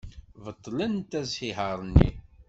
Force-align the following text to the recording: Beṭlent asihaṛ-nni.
Beṭlent 0.43 1.11
asihaṛ-nni. 1.21 2.09